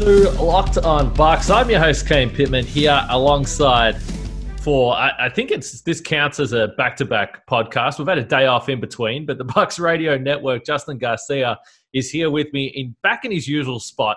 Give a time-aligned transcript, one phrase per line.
[0.00, 1.50] To Locked On Bucks.
[1.50, 4.00] I'm your host Kane Pittman here alongside
[4.62, 7.98] for I, I think it's this counts as a back-to-back podcast.
[7.98, 11.58] We've had a day off in between, but the Bucks Radio Network, Justin Garcia
[11.92, 14.16] is here with me in back in his usual spot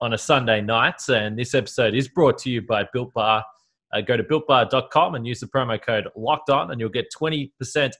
[0.00, 1.06] on a Sunday night.
[1.10, 3.44] And this episode is brought to you by Built Bar.
[3.92, 7.50] Uh, go to builtbar.com and use the promo code locked on, and you'll get 20%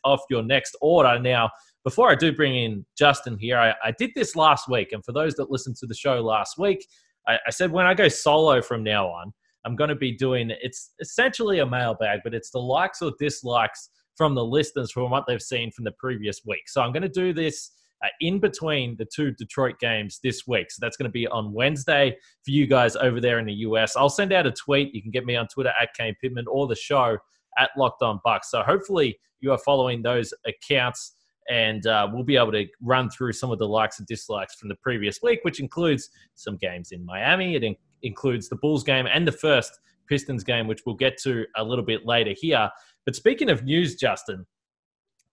[0.02, 1.19] off your next order.
[1.19, 1.50] Now,
[1.87, 4.91] before I do bring in Justin here, I, I did this last week.
[4.91, 6.84] And for those that listened to the show last week,
[7.29, 9.33] I, I said when I go solo from now on,
[9.65, 13.91] I'm going to be doing it's essentially a mailbag, but it's the likes or dislikes
[14.17, 16.69] from the listeners from what they've seen from the previous week.
[16.69, 17.70] So I'm going to do this
[18.05, 20.73] uh, in between the two Detroit games this week.
[20.73, 23.97] So that's going to be on Wednesday for you guys over there in the US.
[23.97, 24.92] I'll send out a tweet.
[24.92, 27.17] You can get me on Twitter at Kane Pittman or the show
[27.59, 28.51] at Locked On Bucks.
[28.51, 31.12] So hopefully you are following those accounts
[31.48, 34.69] and uh, we'll be able to run through some of the likes and dislikes from
[34.69, 37.55] the previous week, which includes some games in Miami.
[37.55, 41.44] It in- includes the Bulls game and the first Pistons game, which we'll get to
[41.56, 42.70] a little bit later here.
[43.05, 44.47] But speaking of news, Justin,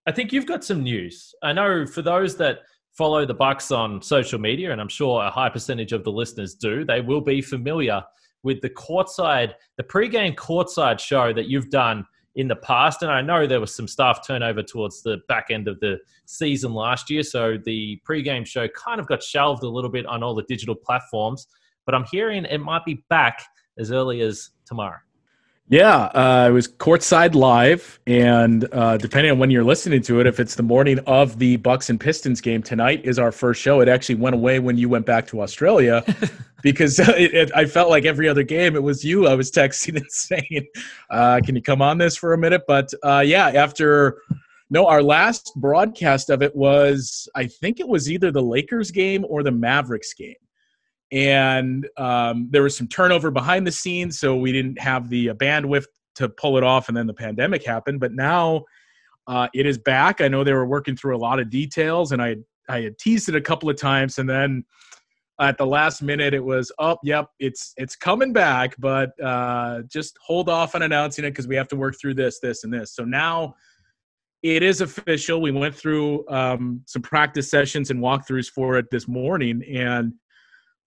[0.06, 1.34] I think you've got some news.
[1.44, 2.60] I know for those that
[2.92, 6.56] follow the Bucks on social media, and I'm sure a high percentage of the listeners
[6.56, 8.04] do, they will be familiar
[8.44, 13.02] with the courtside, the pregame courtside show that you've done in the past.
[13.02, 16.74] And I know there was some staff turnover towards the back end of the season
[16.74, 17.24] last year.
[17.24, 20.76] So the pregame show kind of got shelved a little bit on all the digital
[20.76, 21.48] platforms.
[21.86, 23.44] But I'm hearing it might be back
[23.78, 25.00] as early as tomorrow.
[25.70, 30.28] Yeah, uh, it was courtside live, and uh, depending on when you're listening to it,
[30.28, 33.80] if it's the morning of the Bucks and Pistons game tonight, is our first show.
[33.80, 36.04] It actually went away when you went back to Australia,
[36.64, 39.26] because it, it, I felt like every other game it was you.
[39.26, 40.68] I was texting and saying,
[41.10, 44.22] uh, "Can you come on this for a minute?" But uh, yeah, after
[44.70, 49.26] no, our last broadcast of it was I think it was either the Lakers game
[49.30, 50.36] or the Mavericks game
[51.14, 55.34] and um, there was some turnover behind the scenes, so we didn't have the uh,
[55.36, 55.86] bandwidth
[56.16, 58.00] to pull it off, and then the pandemic happened.
[58.00, 58.64] But now
[59.28, 60.22] uh, it is back.
[60.22, 62.38] I know they were working through a lot of details, and I
[62.68, 64.66] I had teased it a couple of times, and then
[65.40, 66.98] at the last minute it was up.
[66.98, 71.48] Oh, yep, it's it's coming back, but uh, just hold off on announcing it because
[71.48, 72.96] we have to work through this, this, and this.
[72.96, 73.54] So now
[74.42, 75.42] it is official.
[75.42, 80.14] We went through um, some practice sessions and walkthroughs for it this morning, and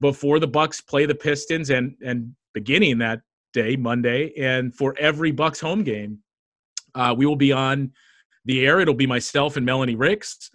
[0.00, 3.20] before the Bucks play the Pistons and and beginning that
[3.52, 6.18] day Monday and for every Bucks home game,
[6.94, 7.92] uh, we will be on
[8.44, 8.80] the air.
[8.80, 10.50] It'll be myself and Melanie Ricks.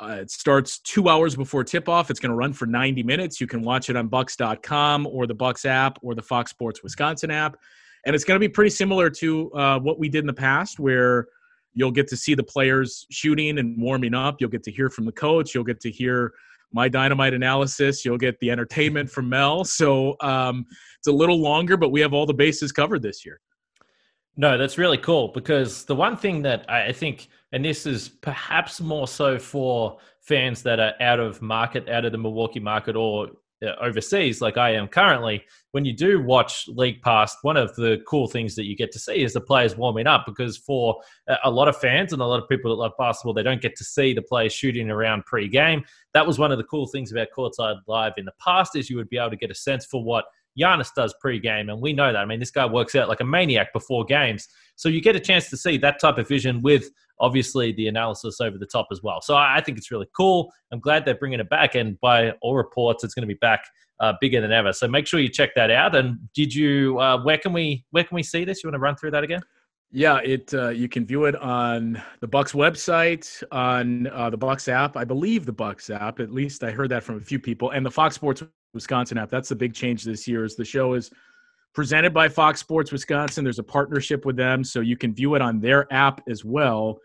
[0.00, 2.10] Uh, it starts two hours before tip off.
[2.10, 3.40] It's going to run for 90 minutes.
[3.40, 7.30] You can watch it on Bucks.com or the Bucks app or the Fox Sports Wisconsin
[7.30, 7.56] app.
[8.06, 10.80] And it's going to be pretty similar to uh, what we did in the past,
[10.80, 11.26] where
[11.74, 14.40] you'll get to see the players shooting and warming up.
[14.40, 15.54] You'll get to hear from the coach.
[15.54, 16.32] You'll get to hear
[16.72, 18.04] my dynamite analysis.
[18.04, 19.64] You'll get the entertainment from Mel.
[19.64, 20.66] So um,
[20.98, 23.40] it's a little longer, but we have all the bases covered this year.
[24.36, 28.80] No, that's really cool because the one thing that I think, and this is perhaps
[28.80, 33.28] more so for fans that are out of market, out of the Milwaukee market, or
[33.62, 38.02] Uh, overseas, like I am currently, when you do watch League Pass, one of the
[38.08, 40.98] cool things that you get to see is the players warming up because for
[41.28, 43.60] uh, a lot of fans and a lot of people that love basketball, they don't
[43.60, 45.84] get to see the players shooting around pre-game.
[46.14, 48.96] That was one of the cool things about Courtside Live in the past is you
[48.96, 50.24] would be able to get a sense for what
[50.58, 52.18] Giannis does pre-game, and we know that.
[52.18, 55.20] I mean, this guy works out like a maniac before games, so you get a
[55.20, 59.02] chance to see that type of vision with obviously the analysis over the top as
[59.02, 59.20] well.
[59.20, 60.50] So I think it's really cool.
[60.72, 63.64] I'm glad they're bringing it back, and by all reports, it's going to be back
[64.00, 64.72] uh, bigger than ever.
[64.72, 65.94] So make sure you check that out.
[65.94, 66.98] And did you?
[66.98, 67.84] Uh, where can we?
[67.90, 68.62] Where can we see this?
[68.62, 69.42] You want to run through that again?
[69.92, 74.68] Yeah, it uh, you can view it on the Bucks website, on uh, the Bucks
[74.68, 74.96] app.
[74.96, 76.20] I believe the Bucks app.
[76.20, 78.42] At least I heard that from a few people, and the Fox Sports
[78.74, 79.30] Wisconsin app.
[79.30, 80.44] That's the big change this year.
[80.44, 81.10] Is the show is
[81.74, 83.44] presented by Fox Sports Wisconsin.
[83.44, 86.98] There's a partnership with them, so you can view it on their app as well.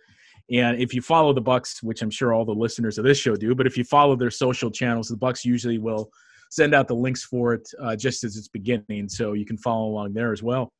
[0.52, 3.36] And if you follow the Bucks, which I'm sure all the listeners of this show
[3.36, 6.12] do, but if you follow their social channels, the Bucks usually will
[6.52, 9.88] send out the links for it uh, just as it's beginning, so you can follow
[9.88, 10.72] along there as well.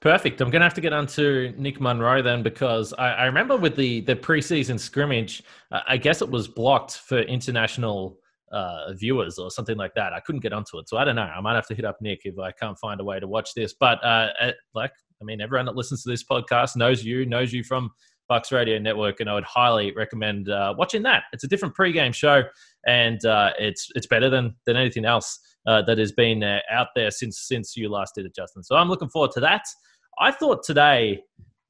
[0.00, 0.40] Perfect.
[0.40, 3.76] I'm going to have to get onto Nick Munro then because I, I remember with
[3.76, 8.18] the the preseason scrimmage, I guess it was blocked for international
[8.50, 10.12] uh, viewers or something like that.
[10.12, 11.22] I couldn't get onto it, so I don't know.
[11.22, 13.54] I might have to hit up Nick if I can't find a way to watch
[13.54, 13.74] this.
[13.78, 17.52] But uh, uh like, I mean, everyone that listens to this podcast knows you, knows
[17.52, 17.90] you from
[18.30, 21.24] Bucks Radio Network, and I would highly recommend uh, watching that.
[21.32, 22.44] It's a different pregame show,
[22.86, 26.88] and uh, it's it's better than than anything else uh, that has been uh, out
[26.94, 28.62] there since since you last did it, Justin.
[28.62, 29.62] So I'm looking forward to that.
[30.20, 31.22] I thought today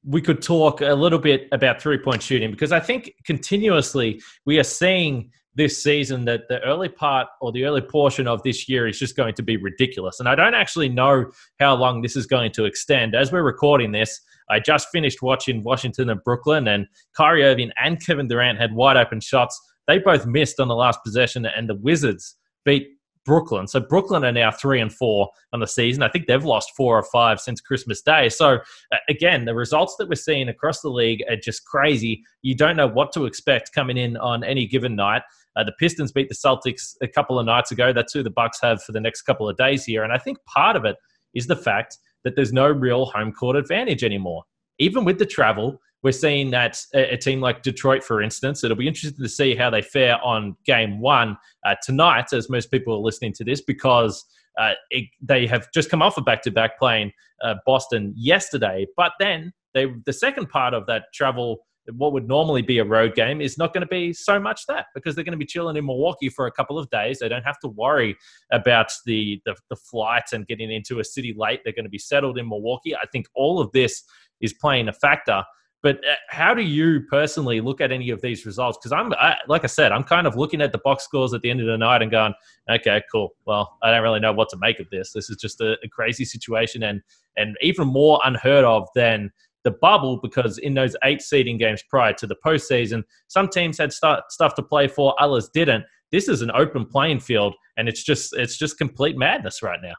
[0.03, 4.59] we could talk a little bit about three point shooting because I think continuously we
[4.59, 8.87] are seeing this season that the early part or the early portion of this year
[8.87, 10.19] is just going to be ridiculous.
[10.19, 13.15] And I don't actually know how long this is going to extend.
[13.15, 18.03] As we're recording this, I just finished watching Washington and Brooklyn, and Kyrie Irving and
[18.05, 19.59] Kevin Durant had wide open shots.
[19.87, 22.87] They both missed on the last possession, and the Wizards beat
[23.25, 23.67] Brooklyn.
[23.67, 26.03] So Brooklyn are now three and four on the season.
[26.03, 28.29] I think they've lost four or five since Christmas Day.
[28.29, 28.55] So
[28.91, 32.23] uh, again, the results that we're seeing across the league are just crazy.
[32.41, 35.21] You don't know what to expect coming in on any given night.
[35.55, 37.91] Uh, the Pistons beat the Celtics a couple of nights ago.
[37.93, 40.03] That's who the Bucks have for the next couple of days here.
[40.03, 40.95] And I think part of it
[41.33, 44.43] is the fact that there's no real home court advantage anymore.
[44.79, 48.87] Even with the travel, we're seeing that a, team like Detroit, for instance, it'll be
[48.87, 52.99] interesting to see how they fare on game one uh, tonight, as most people are
[52.99, 54.25] listening to this, because
[54.59, 57.11] uh, it, they have just come off a back to back playing
[57.43, 58.87] uh, Boston yesterday.
[58.97, 61.59] But then they, the second part of that travel,
[61.93, 64.87] what would normally be a road game, is not going to be so much that
[64.93, 67.19] because they're going to be chilling in Milwaukee for a couple of days.
[67.19, 68.15] They don't have to worry
[68.51, 71.61] about the, the, the flight and getting into a city late.
[71.63, 72.95] They're going to be settled in Milwaukee.
[72.95, 74.03] I think all of this
[74.41, 75.43] is playing a factor.
[75.83, 78.77] But uh, how do you personally look at any of these results?
[78.77, 81.41] Because I'm, I, like I said, I'm kind of looking at the box scores at
[81.41, 82.33] the end of the night and going,
[82.69, 83.31] okay, cool.
[83.45, 85.11] Well, I don't really know what to make of this.
[85.11, 87.01] This is just a, a crazy situation and
[87.37, 89.31] and even more unheard of than
[89.63, 93.93] the bubble because in those eight seeding games prior to the postseason, some teams had
[93.93, 95.83] start, stuff to play for, others didn't.
[96.11, 99.93] This is an open playing field, and it's just it's just complete madness right now.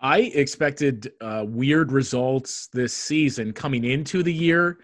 [0.00, 4.78] I expected uh, weird results this season coming into the year,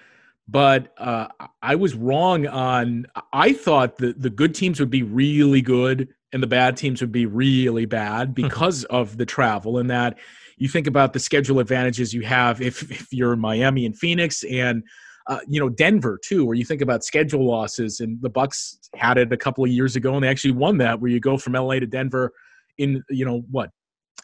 [0.47, 1.29] but uh,
[1.63, 3.07] I was wrong on.
[3.33, 7.13] I thought that the good teams would be really good and the bad teams would
[7.13, 10.19] be really bad because of the travel and that
[10.57, 14.45] you think about the schedule advantages you have if, if you're in Miami and Phoenix
[14.45, 14.83] and
[15.29, 19.19] uh, you know Denver too, where you think about schedule losses and the Bucks had
[19.19, 21.55] it a couple of years ago and they actually won that, where you go from
[21.55, 22.33] LA to Denver
[22.79, 23.71] in you know what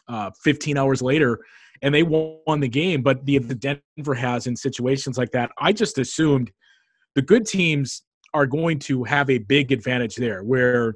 [0.07, 1.39] uh, 15 hours later
[1.83, 3.03] and they won the game.
[3.03, 6.51] But the, the Denver has in situations like that, I just assumed
[7.13, 8.03] the good teams
[8.33, 10.95] are going to have a big advantage there where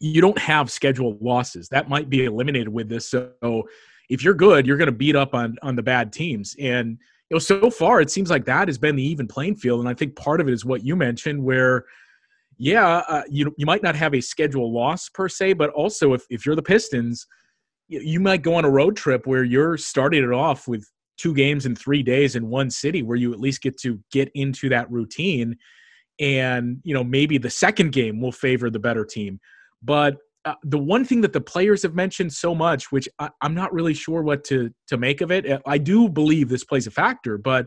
[0.00, 1.68] you don't have scheduled losses.
[1.70, 3.10] That might be eliminated with this.
[3.10, 3.64] So
[4.10, 6.54] if you're good, you're going to beat up on on the bad teams.
[6.60, 6.98] And
[7.30, 9.80] you know, so far it seems like that has been the even playing field.
[9.80, 11.84] And I think part of it is what you mentioned, where
[12.58, 16.24] yeah, uh, you you might not have a schedule loss per se, but also if
[16.28, 17.26] if you're the Pistons–
[17.90, 21.66] you might go on a road trip where you're starting it off with two games
[21.66, 24.90] in three days in one city where you at least get to get into that
[24.90, 25.56] routine
[26.20, 29.40] and you know maybe the second game will favor the better team
[29.82, 33.54] but uh, the one thing that the players have mentioned so much which I, i'm
[33.54, 36.90] not really sure what to to make of it i do believe this plays a
[36.90, 37.66] factor but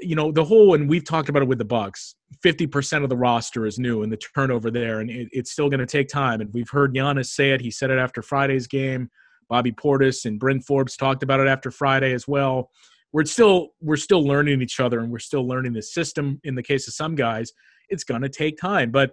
[0.00, 3.16] you know the whole and we've talked about it with the bucks 50% of the
[3.16, 6.40] roster is new and the turnover there and it, it's still going to take time
[6.40, 9.10] and we've heard Giannis say it he said it after friday's game
[9.48, 12.70] bobby portis and bryn forbes talked about it after friday as well.
[13.12, 16.62] We're still we're still learning each other and we're still learning the system in the
[16.62, 17.52] case of some guys.
[17.88, 19.12] It's going to take time but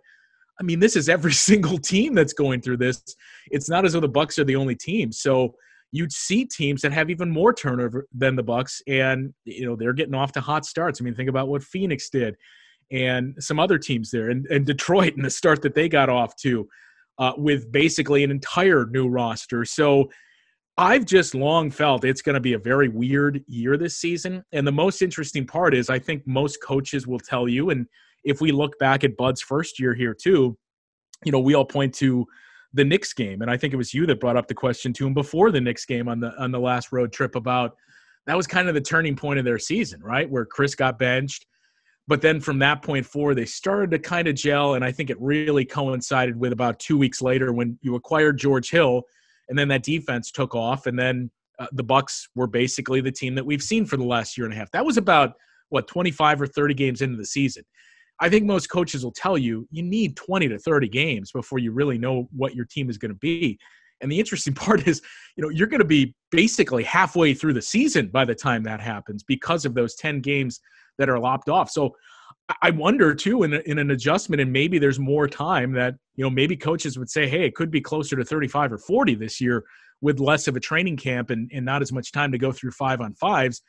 [0.59, 3.03] i mean this is every single team that's going through this
[3.47, 5.53] it's not as though the bucks are the only team so
[5.91, 9.93] you'd see teams that have even more turnover than the Bucks, and you know they're
[9.93, 11.01] getting off to hot starts.
[11.01, 12.35] I mean, think about what Phoenix did,
[12.91, 16.35] and some other teams there, and, and Detroit and the start that they got off
[16.37, 16.67] to,
[17.19, 19.65] uh, with basically an entire new roster.
[19.65, 20.09] So.
[20.77, 24.43] I've just long felt it's going to be a very weird year this season.
[24.53, 27.85] And the most interesting part is, I think most coaches will tell you, and
[28.23, 30.57] if we look back at Bud's first year here too,
[31.23, 32.25] you know, we all point to
[32.73, 35.05] the Knicks game, and I think it was you that brought up the question to
[35.05, 37.75] him before the Knicks game on the on the last road trip about
[38.27, 40.29] that was kind of the turning point of their season, right?
[40.29, 41.45] Where Chris got benched.
[42.07, 44.75] But then from that point forward, they started to kind of gel.
[44.75, 48.69] And I think it really coincided with about two weeks later when you acquired George
[48.69, 49.03] Hill,
[49.49, 50.87] and then that defense took off.
[50.87, 54.37] And then uh, the Bucks were basically the team that we've seen for the last
[54.37, 54.71] year and a half.
[54.71, 55.33] That was about
[55.69, 57.63] what 25 or 30 games into the season.
[58.21, 61.71] I think most coaches will tell you you need 20 to 30 games before you
[61.71, 63.59] really know what your team is going to be.
[63.99, 65.01] And the interesting part is,
[65.35, 68.79] you know, you're going to be basically halfway through the season by the time that
[68.79, 70.61] happens because of those 10 games
[70.99, 71.71] that are lopped off.
[71.71, 71.95] So
[72.61, 76.29] I wonder too, in, in an adjustment, and maybe there's more time that, you know,
[76.29, 79.63] maybe coaches would say, hey, it could be closer to 35 or 40 this year
[80.01, 82.71] with less of a training camp and, and not as much time to go through
[82.71, 83.61] five on fives.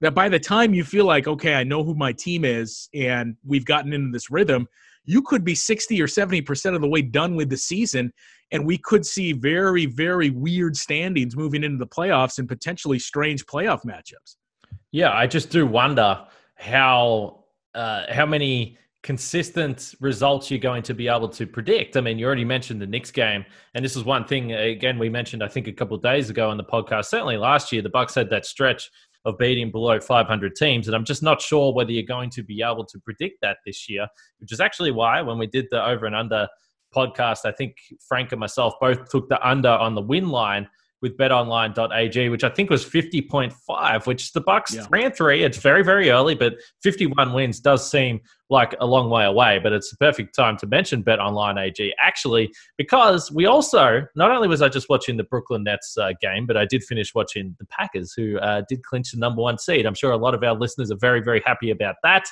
[0.00, 3.36] That by the time you feel like, okay, I know who my team is and
[3.44, 4.66] we've gotten into this rhythm,
[5.04, 8.12] you could be 60 or 70% of the way done with the season.
[8.52, 13.46] And we could see very, very weird standings moving into the playoffs and potentially strange
[13.46, 14.36] playoff matchups.
[14.92, 16.26] Yeah, I just do wonder
[16.56, 21.96] how uh, how many consistent results you're going to be able to predict.
[21.96, 25.08] I mean, you already mentioned the Knicks game, and this is one thing again we
[25.08, 27.06] mentioned I think a couple days ago on the podcast.
[27.06, 28.90] Certainly last year, the Bucks had that stretch
[29.24, 32.62] of beating below 500 teams, and I'm just not sure whether you're going to be
[32.62, 34.06] able to predict that this year.
[34.38, 36.48] Which is actually why when we did the over and under
[36.94, 37.76] podcast, I think
[38.08, 40.68] Frank and myself both took the under on the win line
[41.02, 44.82] with betonline.ag, which I think was 50.5, which is the Bucks yeah.
[44.82, 45.42] three and three.
[45.42, 49.60] It's very, very early, but 51 wins does seem like a long way away.
[49.62, 54.60] But it's the perfect time to mention betonline.ag, actually, because we also, not only was
[54.60, 58.12] I just watching the Brooklyn Nets uh, game, but I did finish watching the Packers,
[58.12, 59.86] who uh, did clinch the number one seed.
[59.86, 62.24] I'm sure a lot of our listeners are very, very happy about that.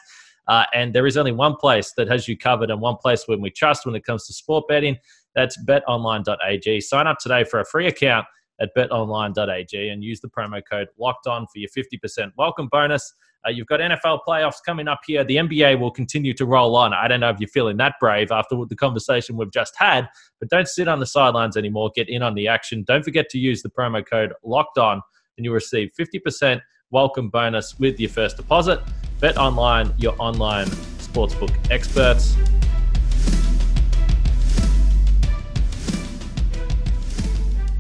[0.47, 3.41] Uh, and there is only one place that has you covered and one place when
[3.41, 4.97] we trust when it comes to sport betting.
[5.35, 6.81] That's betonline.ag.
[6.81, 8.27] Sign up today for a free account
[8.61, 13.15] at betonline.ag and use the promo code locked on for your 50% welcome bonus.
[13.47, 15.25] Uh, you've got NFL playoffs coming up here.
[15.25, 16.93] The NBA will continue to roll on.
[16.93, 20.09] I don't know if you're feeling that brave after the conversation we've just had,
[20.41, 21.91] but don't sit on the sidelines anymore.
[21.95, 22.85] Get in on the action.
[22.87, 25.01] Don't forget to use the promo code locked on
[25.37, 26.61] and you'll receive 50%
[26.91, 28.81] welcome bonus with your first deposit.
[29.21, 32.37] Bet online, your online sportsbook experts.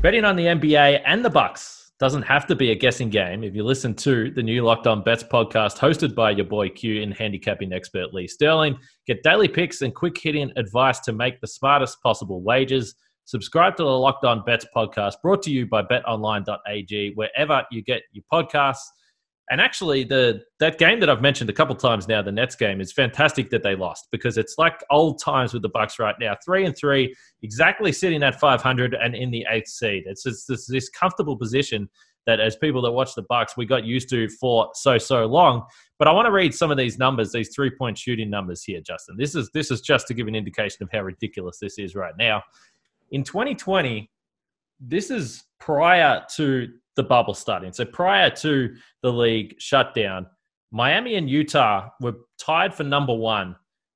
[0.00, 3.52] Betting on the NBA and the Bucks doesn't have to be a guessing game if
[3.57, 7.12] you listen to the new Locked On Bets podcast hosted by your boy Q and
[7.12, 8.78] handicapping expert Lee Sterling.
[9.09, 12.95] Get daily picks and quick hitting advice to make the smartest possible wagers.
[13.25, 18.02] Subscribe to the Locked On Bets podcast brought to you by betonline.ag wherever you get
[18.12, 18.87] your podcasts.
[19.50, 22.81] And actually, the that game that I've mentioned a couple times now, the Nets game,
[22.81, 26.37] is fantastic that they lost because it's like old times with the Bucks right now,
[26.45, 30.05] three and three, exactly sitting at 500 and in the eighth seed.
[30.07, 31.88] It's just this, this comfortable position
[32.26, 35.64] that, as people that watch the Bucks, we got used to for so so long.
[35.99, 38.83] But I want to read some of these numbers, these three point shooting numbers here,
[38.83, 39.17] Justin.
[39.17, 42.14] This is this is just to give an indication of how ridiculous this is right
[42.19, 42.43] now.
[43.12, 44.11] In 2020,
[44.78, 47.73] this is prior to the bubble starting.
[47.73, 50.26] So prior to the league shutdown,
[50.73, 53.55] Miami and Utah were tied for number one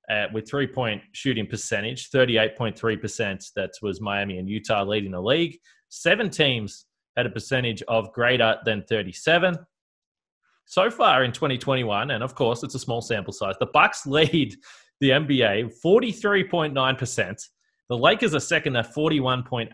[0.08, 3.52] uh, with three point shooting percentage, 38.3%.
[3.56, 5.58] That was Miami and Utah leading the league.
[5.88, 9.58] Seven teams had a percentage of greater than 37.
[10.64, 14.54] So far in 2021, and of course it's a small sample size, the Bucks lead
[15.00, 17.48] the NBA 43.9%.
[17.88, 19.70] The Lakers are second at 41.8.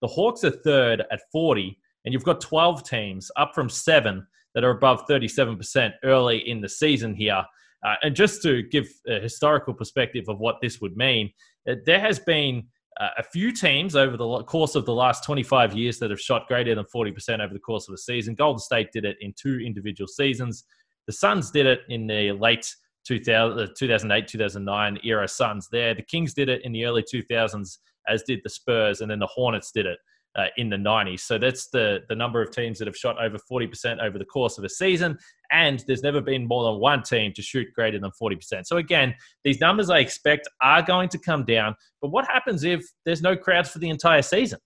[0.00, 4.64] The Hawks are third at 40 and you've got 12 teams up from seven that
[4.64, 7.44] are above 37% early in the season here.
[7.84, 11.30] Uh, and just to give a historical perspective of what this would mean,
[11.68, 12.64] uh, there has been
[13.00, 16.46] uh, a few teams over the course of the last 25 years that have shot
[16.46, 18.34] greater than 40% over the course of a season.
[18.34, 20.64] Golden State did it in two individual seasons.
[21.06, 22.72] The Suns did it in the late
[23.04, 25.94] 2000, 2008 2009 era Suns there.
[25.94, 27.78] The Kings did it in the early 2000s,
[28.08, 29.98] as did the Spurs, and then the Hornets did it
[30.36, 31.20] uh, in the 90s.
[31.20, 34.58] So that's the the number of teams that have shot over 40% over the course
[34.58, 35.18] of a season.
[35.50, 38.64] And there's never been more than one team to shoot greater than 40%.
[38.64, 41.74] So again, these numbers I expect are going to come down.
[42.00, 44.58] But what happens if there's no crowds for the entire season?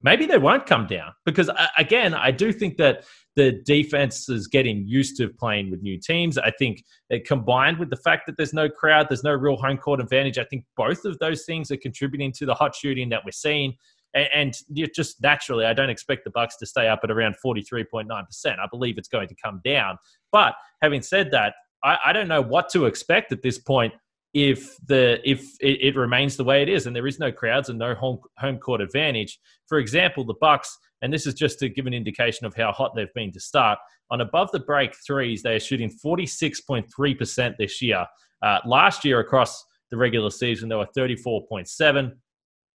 [0.00, 4.46] Maybe they won't come down because uh, again, I do think that the defense is
[4.48, 6.38] getting used to playing with new teams.
[6.38, 6.84] I think
[7.24, 10.38] combined with the fact that there's no crowd, there's no real home court advantage.
[10.38, 13.74] I think both of those things are contributing to the hot shooting that we're seeing
[14.14, 17.62] and, and just naturally, I don't expect the Bucks to stay up at around forty
[17.62, 18.60] three point nine percent.
[18.60, 19.98] I believe it's going to come down.
[20.32, 23.92] But having said that, I, I don't know what to expect at this point
[24.34, 27.70] if the if it, it, remains the way it is and there is no crowds
[27.70, 29.38] and no home home court advantage.
[29.66, 32.94] For example, the Bucks, and this is just to give an indication of how hot
[32.94, 33.78] they've been to start.
[34.10, 38.06] On above the break threes, they are shooting forty six point three percent this year.
[38.42, 42.16] Uh, last year across the regular season, they were thirty four point seven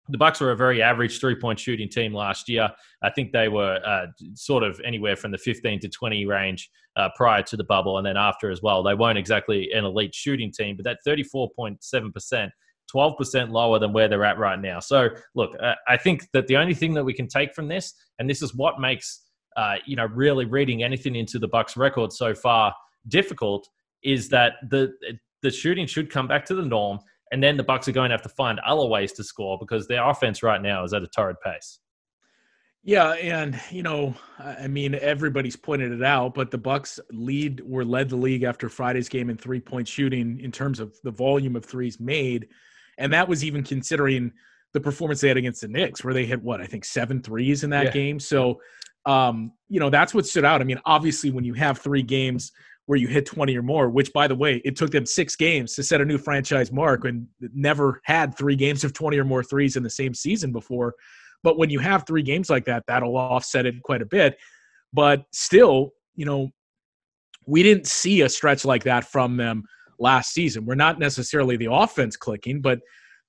[0.09, 2.71] the Bucks were a very average three-point shooting team last year.
[3.03, 7.09] I think they were uh, sort of anywhere from the 15 to 20 range uh,
[7.17, 8.83] prior to the bubble, and then after as well.
[8.83, 12.53] They weren't exactly an elite shooting team, but that 34.7 percent
[12.93, 14.81] 12% lower than where they're at right now.
[14.81, 17.95] So, look, uh, I think that the only thing that we can take from this,
[18.19, 19.21] and this is what makes,
[19.57, 22.75] uh, you know, really reading anything into the Bucks record so far
[23.09, 23.69] difficult,
[24.03, 24.93] is that the
[25.43, 26.99] the shooting should come back to the norm,
[27.33, 29.89] and then the Bucks are going to have to find other ways to score because
[29.89, 31.81] their offense right now is at a torrid pace.
[32.85, 37.85] Yeah, and you know, I mean, everybody's pointed it out, but the Bucks lead were
[37.85, 41.57] led the league after Friday's game in three point shooting in terms of the volume
[41.57, 42.49] of threes made,
[42.99, 44.33] and that was even considering
[44.75, 47.63] the performance they had against the Knicks, where they hit what I think seven threes
[47.63, 47.91] in that yeah.
[47.93, 48.19] game.
[48.19, 48.61] So,
[49.07, 50.61] um, you know, that's what stood out.
[50.61, 52.51] I mean, obviously, when you have three games
[52.87, 55.75] where you hit 20 or more, which by the way, it took them six games
[55.75, 59.45] to set a new franchise mark and never had three games of 20 or more
[59.45, 60.95] threes in the same season before.
[61.45, 64.37] But when you have three games like that, that'll offset it quite a bit.
[64.93, 66.51] But still, you know,
[67.47, 69.65] we didn't see a stretch like that from them
[69.99, 70.65] last season.
[70.65, 72.81] We're not necessarily the offense clicking, but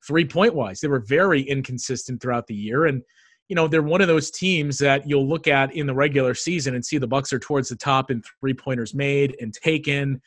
[0.05, 2.85] three point wise, they were very inconsistent throughout the year.
[2.85, 3.01] And,
[3.49, 6.75] you know, they're one of those teams that you'll look at in the regular season
[6.75, 10.21] and see the Bucks are towards the top in three pointers made and taken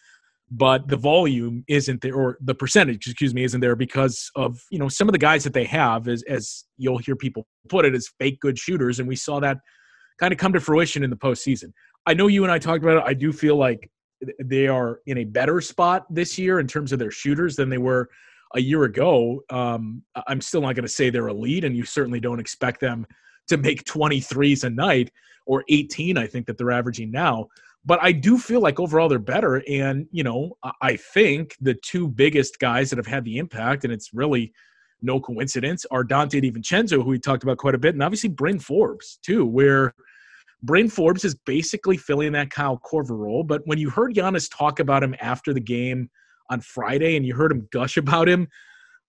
[0.48, 4.78] but the volume isn't there or the percentage excuse me isn't there because of you
[4.78, 7.96] know some of the guys that they have as as you'll hear people put it
[7.96, 9.58] as fake good shooters and we saw that
[10.18, 11.72] kind of come to fruition in the postseason.
[12.06, 13.04] I know you and i talked about it.
[13.06, 13.90] I do feel like
[14.42, 17.78] they are in a better spot this year in terms of their shooters than they
[17.78, 18.08] were
[18.56, 22.20] a year ago um, i'm still not going to say they're elite and you certainly
[22.20, 23.06] don't expect them
[23.46, 25.10] to make 23s a night
[25.46, 27.46] or 18 i think that they're averaging now
[27.86, 29.62] but I do feel like overall they're better.
[29.68, 33.92] And, you know, I think the two biggest guys that have had the impact, and
[33.92, 34.52] it's really
[35.02, 38.58] no coincidence, are Donte DiVincenzo, who we talked about quite a bit, and obviously Bryn
[38.58, 39.94] Forbes, too, where
[40.64, 43.44] Bryn Forbes is basically filling that Kyle Korver role.
[43.44, 46.10] But when you heard Giannis talk about him after the game
[46.50, 48.48] on Friday and you heard him gush about him,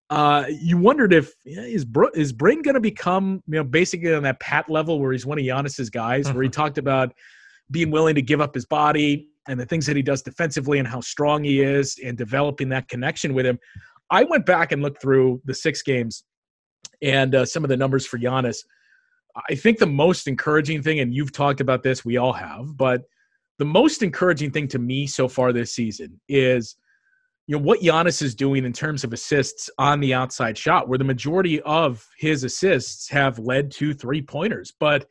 [0.10, 4.14] uh, you wondered if yeah, is Br- is Bryn going to become you know basically
[4.14, 7.14] on that Pat level where he's one of Giannis's guys, where he talked about
[7.72, 10.88] being willing to give up his body and the things that he does defensively and
[10.88, 13.60] how strong he is and developing that connection with him.
[14.10, 16.24] I went back and looked through the six games
[17.02, 18.60] and uh, some of the numbers for Giannis.
[19.50, 23.04] I think the most encouraging thing, and you've talked about this, we all have, but
[23.60, 26.76] the most encouraging thing to me so far this season is
[27.48, 30.98] you know what Giannis is doing in terms of assists on the outside shot, where
[30.98, 34.74] the majority of his assists have led to three pointers.
[34.78, 35.06] But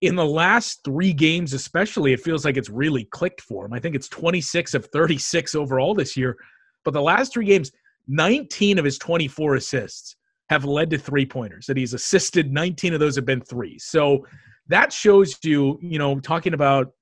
[0.00, 3.72] in the last three games, especially, it feels like it's really clicked for him.
[3.72, 6.36] I think it's 26 of 36 overall this year.
[6.84, 7.72] But the last three games,
[8.06, 10.16] 19 of his 24 assists
[10.50, 12.52] have led to three pointers that he's assisted.
[12.52, 13.78] 19 of those have been three.
[13.78, 14.26] So
[14.68, 16.92] that shows you, you know, talking about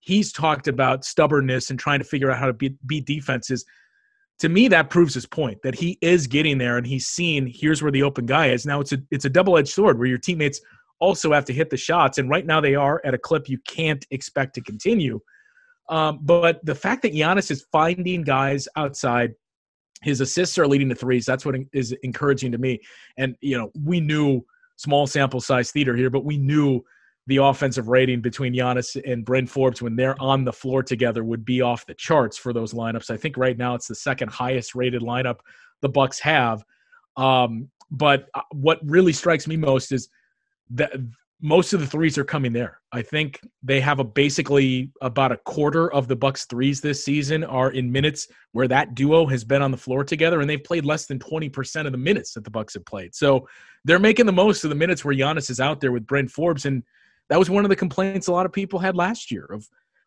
[0.00, 3.64] he's talked about stubbornness and trying to figure out how to beat, beat defenses.
[4.42, 7.80] To me, that proves his point that he is getting there and he's seen here's
[7.80, 8.66] where the open guy is.
[8.66, 10.60] Now it's a it's a double edged sword where your teammates
[10.98, 12.18] also have to hit the shots.
[12.18, 15.20] And right now they are at a clip you can't expect to continue.
[15.90, 19.34] Um, but the fact that Giannis is finding guys outside,
[20.02, 21.24] his assists are leading to threes.
[21.24, 22.80] That's what is encouraging to me.
[23.18, 26.82] And, you know, we knew small sample size theater here, but we knew
[27.26, 31.44] the offensive rating between Giannis and Bryn Forbes when they're on the floor together would
[31.44, 33.10] be off the charts for those lineups.
[33.10, 35.38] I think right now it's the second highest rated lineup
[35.80, 36.64] the Bucks have.
[37.16, 40.08] Um, but uh, what really strikes me most is–
[40.74, 40.92] that
[41.42, 42.80] most of the threes are coming there.
[42.92, 47.44] I think they have a basically about a quarter of the Bucks threes this season
[47.44, 50.86] are in minutes where that duo has been on the floor together, and they've played
[50.86, 53.14] less than twenty percent of the minutes that the Bucks have played.
[53.14, 53.46] So
[53.84, 56.64] they're making the most of the minutes where Giannis is out there with Bryn Forbes,
[56.64, 56.82] and
[57.28, 59.66] that was one of the complaints a lot of people had last year of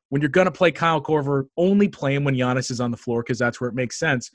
[0.10, 2.98] when you're going to play Kyle Korver, only play him when Giannis is on the
[2.98, 4.30] floor because that's where it makes sense.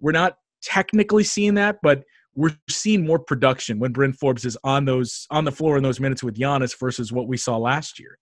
[0.00, 2.02] We're not technically seeing that, but
[2.34, 6.00] we're seeing more production when Bryn Forbes is on those on the floor in those
[6.00, 8.18] minutes with Giannis versus what we saw last year.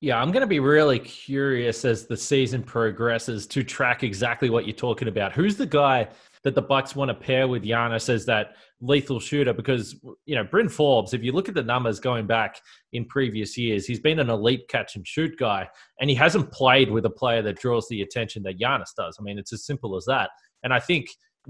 [0.00, 4.66] Yeah, I'm going to be really curious as the season progresses to track exactly what
[4.66, 5.32] you're talking about.
[5.32, 6.08] Who's the guy
[6.44, 9.52] that the Bucks want to pair with Giannis as that lethal shooter?
[9.52, 12.60] Because you know, Bryn Forbes, if you look at the numbers going back
[12.92, 15.68] in previous years, he's been an elite catch and shoot guy,
[16.00, 19.16] and he hasn't played with a player that draws the attention that Giannis does.
[19.18, 20.30] I mean, it's as simple as that.
[20.62, 21.08] And I think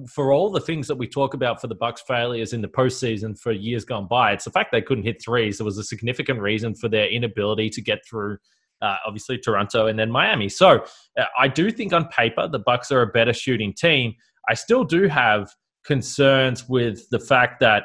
[0.08, 3.38] for all the things that we talk about for the Bucks failures in the postseason
[3.38, 5.58] for years gone by, it's the fact they couldn't hit threes.
[5.58, 8.38] There was a significant reason for their inability to get through.
[8.80, 10.48] Uh, obviously, Toronto and then Miami.
[10.48, 10.84] So
[11.16, 14.14] uh, I do think on paper the Bucks are a better shooting team.
[14.48, 15.50] I still do have
[15.84, 17.84] concerns with the fact that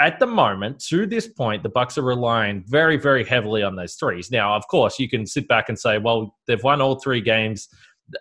[0.00, 3.94] at the moment, to this point, the Bucks are relying very, very heavily on those
[3.94, 4.30] threes.
[4.30, 7.68] Now, of course, you can sit back and say, well, they've won all three games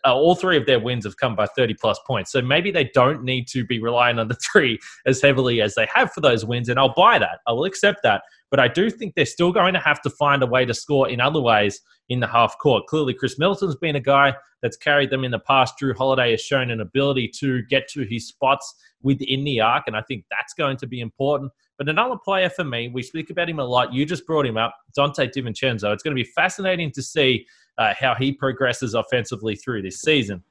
[0.05, 2.31] uh, all three of their wins have come by 30 plus points.
[2.31, 5.87] So maybe they don't need to be relying on the three as heavily as they
[5.93, 6.69] have for those wins.
[6.69, 7.39] And I'll buy that.
[7.47, 8.23] I will accept that.
[8.53, 11.09] But I do think they're still going to have to find a way to score
[11.09, 12.85] in other ways in the half court.
[12.85, 15.73] Clearly, Khris Middleton's been a guy that's carried them in the past.
[15.81, 19.85] Jrue Holiday has shown an ability to get to his spots within the arc.
[19.87, 21.51] And I think that's going to be important.
[21.79, 23.91] But another player for me, we speak about him a lot.
[23.91, 25.91] You just brought him up, Donte DiVincenzo.
[25.91, 27.47] It's going to be fascinating to see
[27.79, 30.43] uh, how he progresses offensively through this season.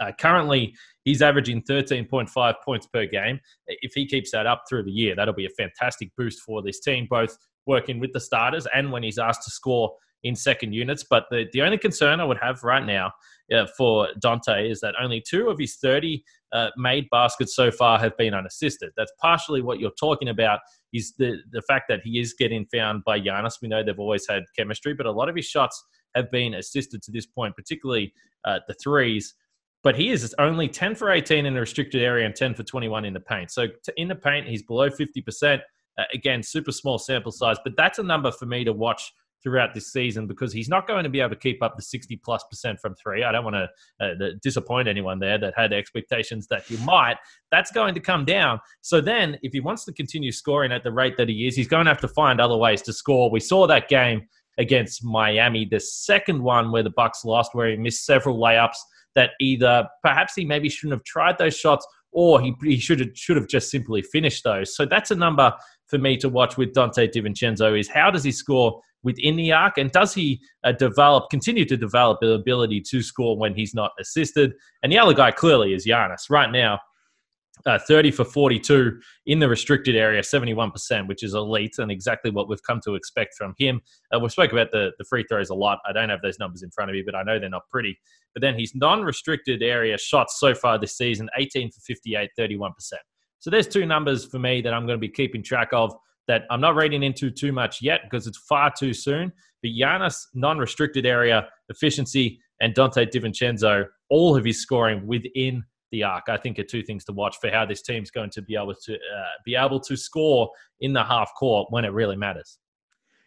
[0.00, 3.38] Uh, currently, he's averaging 13.5 points per game.
[3.66, 6.80] If he keeps that up through the year, that'll be a fantastic boost for this
[6.80, 7.36] team, both
[7.66, 11.04] working with the starters and when he's asked to score in second units.
[11.08, 13.12] But the, the only concern I would have right now
[13.54, 17.98] uh, for Donte is that only two of his 30 uh, made baskets so far
[17.98, 18.90] have been unassisted.
[18.96, 20.60] That's partially what you're talking about
[20.92, 23.62] is the, the fact that he is getting found by Giannis.
[23.62, 25.82] We know they've always had chemistry, but a lot of his shots
[26.14, 28.12] have been assisted to this point, particularly
[28.44, 29.34] uh, the threes.
[29.82, 33.04] But he is only 10 for 18 in the restricted area and 10 for 21
[33.04, 33.50] in the paint.
[33.50, 33.66] So
[33.96, 35.60] in the paint, he's below 50%.
[35.98, 39.12] Uh, again, super small sample size, but that's a number for me to watch
[39.42, 42.16] throughout this season because he's not going to be able to keep up the 60
[42.16, 43.24] plus percent from three.
[43.24, 47.16] I don't want to uh, disappoint anyone there that had expectations that he might.
[47.50, 48.60] That's going to come down.
[48.82, 51.68] So then, if he wants to continue scoring at the rate that he is, he's
[51.68, 53.30] going to have to find other ways to score.
[53.30, 57.76] We saw that game against Miami, the second one where the Bucks lost, where he
[57.76, 58.76] missed several layups
[59.14, 63.10] that either perhaps he maybe shouldn't have tried those shots or he, he should have
[63.14, 64.74] should have just simply finished those.
[64.74, 65.52] So that's a number
[65.86, 69.78] for me to watch with Donte DiVincenzo is how does he score within the arc
[69.78, 73.92] and does he uh, develop continue to develop the ability to score when he's not
[74.00, 74.52] assisted?
[74.82, 76.30] And the other guy clearly is Giannis.
[76.30, 76.80] Right now,
[77.66, 82.48] uh, 30 for 42 in the restricted area, 71%, which is elite and exactly what
[82.48, 83.80] we've come to expect from him.
[84.14, 85.78] Uh, we've spoken about the, the free throws a lot.
[85.88, 87.98] I don't have those numbers in front of me, but I know they're not pretty.
[88.34, 92.72] But then his non restricted area shots so far this season 18 for 58, 31%.
[93.38, 95.94] So there's two numbers for me that I'm going to be keeping track of
[96.28, 99.32] that I'm not reading into too much yet because it's far too soon.
[99.62, 106.02] But Giannis non restricted area efficiency and Donte DiVincenzo, all of his scoring within the
[106.02, 106.28] arc.
[106.28, 108.74] I think are two things to watch for how this team's going to be able
[108.74, 110.50] to uh, be able to score
[110.80, 112.58] in the half court when it really matters.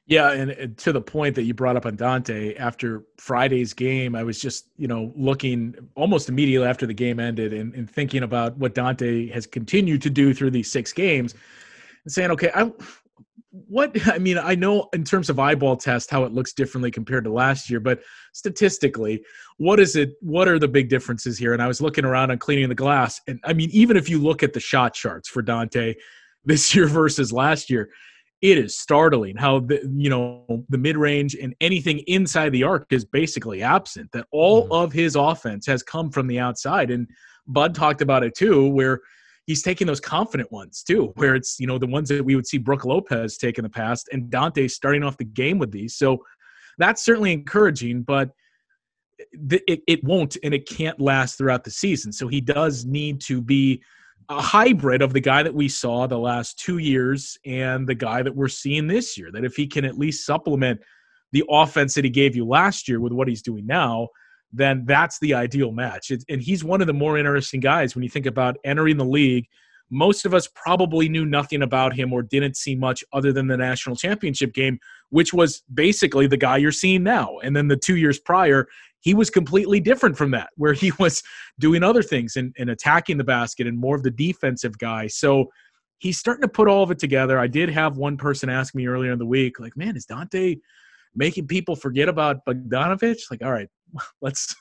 [0.06, 4.16] Yeah, and, and, to the point that you brought up on Donte, after Friday's game,
[4.16, 8.24] I was just, you know, looking almost immediately after the game ended and, and thinking
[8.24, 11.36] about what Donte has continued to do through these six games
[12.04, 12.70] and saying, okay, I
[13.54, 17.24] what I mean, I know in terms of eyeball test how it looks differently compared
[17.26, 18.02] to last year, but
[18.34, 19.24] statistically,
[19.58, 20.14] what is it?
[20.22, 21.54] What are the big differences here?
[21.54, 24.20] And I was looking around on cleaning the glass, and I mean, even if you
[24.20, 25.96] look at the shot charts for Donte
[26.46, 27.90] this year versus last year,
[28.42, 32.92] it is startling how the you know the mid range and anything inside the arc
[32.92, 34.10] is basically absent.
[34.12, 34.74] That all mm-hmm.
[34.74, 37.08] of his offense has come from the outside, and
[37.48, 39.00] Bud talked about it too, where
[39.46, 42.48] he's taking those confident ones too, where it's you know the ones that we would
[42.48, 45.96] see Brook Lopez take in the past, and Donte starting off the game with these.
[45.96, 46.24] So
[46.78, 48.32] that's certainly encouraging, but
[49.20, 52.12] it, it won't and it can't last throughout the season.
[52.12, 53.82] So he does need to be
[54.30, 58.24] a hybrid of the guy that we saw the last two years and the guy
[58.24, 59.32] that we're seeing this year.
[59.32, 60.82] That if he can at least supplement
[61.32, 64.08] the offense that he gave you last year with what he's doing now,
[64.54, 66.12] then that's the ideal match.
[66.12, 69.06] It, and he's one of the more interesting guys when you think about entering the
[69.06, 69.48] league.
[69.90, 73.58] Most of us probably knew nothing about him or didn't see much other than the
[73.58, 77.38] national championship game, which was basically the guy you're seeing now.
[77.44, 78.68] And then the two years prior,
[79.02, 81.24] he was completely different from that, where he was
[81.60, 85.08] doing other things and, and attacking the basket and more of the defensive guy.
[85.08, 85.50] So
[85.98, 87.40] he's starting to put all of it together.
[87.40, 90.60] I did have one person ask me earlier in the week, like, man, is Donte
[91.16, 93.20] making people forget about Bogdanovic?
[93.30, 93.70] Like, all right,
[94.22, 94.56] let's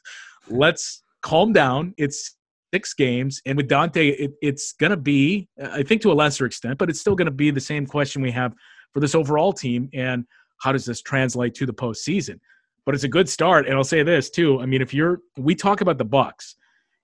[0.49, 1.95] let's calm down.
[1.97, 2.37] It's
[2.73, 6.47] six games, and with Donte, it, it's going to be, I think, to a lesser
[6.47, 8.55] extent, but it's still going to be the same question we have
[8.93, 9.89] for this overall team.
[9.93, 10.25] And
[10.61, 12.39] how does this translate to the postseason?
[12.85, 14.61] But it's a good start, and I'll say this too.
[14.61, 16.57] I mean, if you're, we talk about the Bucks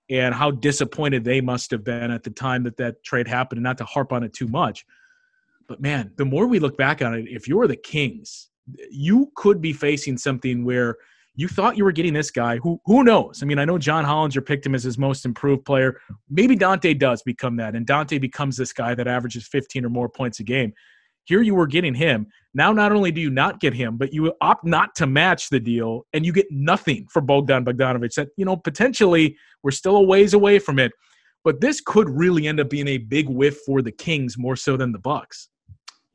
[0.09, 3.63] and how disappointed they must have been at the time that that trade happened, and
[3.63, 4.85] not to harp on it too much.
[5.67, 8.48] But man, the more we look back on it, if you're the Kings,
[8.89, 10.97] you could be facing something where
[11.35, 13.41] you thought you were getting this guy who who knows?
[13.41, 15.99] I mean, I know John Hollinger picked him as his most improved player.
[16.29, 20.09] Maybe Donte does become that, and Donte becomes this guy that averages 15 or more
[20.09, 20.73] points a game.
[21.25, 22.27] Here you were getting him.
[22.53, 25.59] Now, not only do you not get him, but you opt not to match the
[25.59, 28.13] deal, and you get nothing for Bogdan Bogdanovic.
[28.15, 30.91] That you know potentially we're still a ways away from it,
[31.43, 34.75] but this could really end up being a big whiff for the Kings more so
[34.75, 35.49] than the Bucks.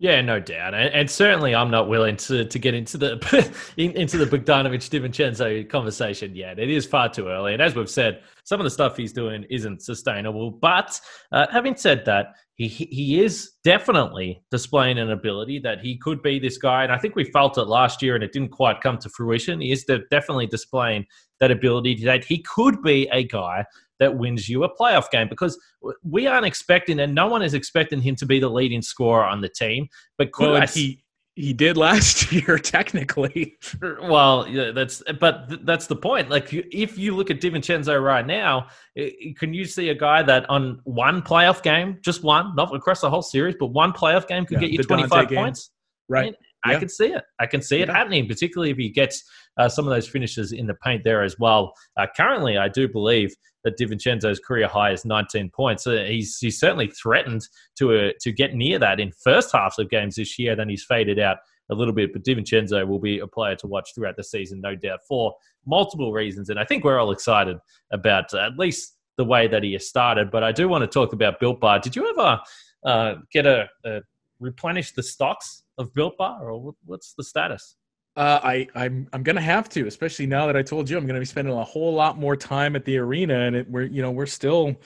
[0.05, 3.93] Yeah, no doubt, and, and, certainly I'm not willing to, to get into the in,
[3.93, 6.59] into the Bogdanovic Divincenzo conversation yet.
[6.59, 9.47] It is far too early, and as we've said, some of the stuff he's doing
[9.49, 10.51] isn't sustainable.
[10.51, 11.01] But
[11.33, 16.39] uh, having said that, he he is definitely displaying an ability that he could be
[16.39, 18.99] this guy, and I think we felt it last year, and it didn't quite come
[18.99, 19.63] to fruition.
[19.63, 21.07] He is definitely displaying
[21.41, 23.65] that ability that he could be a guy
[24.05, 25.59] that wins you a playoff game because
[26.03, 29.41] we aren't expecting, and no one is expecting him to be the leading scorer on
[29.41, 29.89] the team.
[30.19, 31.03] But could well, I, he
[31.37, 33.57] he did last year technically.
[34.03, 36.29] well, yeah, that's but th- that's the point.
[36.29, 40.49] Like if you look at DiVincenzo right now, it, can you see a guy that
[40.51, 44.45] on one playoff game, just one, not across the whole series, but one playoff game
[44.45, 45.71] could yeah, get you 25 points?
[46.09, 46.21] Right.
[46.21, 46.35] I, mean,
[46.67, 46.77] yeah.
[46.77, 47.25] I can see it.
[47.41, 49.25] I can see it happening, particularly if he gets
[49.57, 51.75] uh, some of those finishes in the paint there as well.
[51.97, 55.85] Uh, currently, I do believe that DiVincenzo's career high is 19 points.
[55.85, 59.91] So he's he's certainly threatened to uh, to get near that in first halves of
[59.91, 60.55] games this year.
[60.55, 61.39] Then he's faded out
[61.71, 62.13] a little bit.
[62.13, 65.35] But DiVincenzo will be a player to watch throughout the season, no doubt, for
[65.67, 66.51] multiple reasons.
[66.51, 67.59] And I think we're all excited
[67.93, 70.31] about uh, at least the way that he has started.
[70.31, 71.79] But I do want to talk about Built Bar.
[71.79, 72.41] Did you ever
[72.85, 74.01] uh, get a, a
[74.41, 77.77] replenish the stocks of Built Bar, or what's the status?
[78.17, 81.19] Uh, I I'm I'm gonna have to, especially now that I told you I'm gonna
[81.19, 84.13] be spending a whole lot more time at the arena, and it, we're you know
[84.13, 84.77] we're still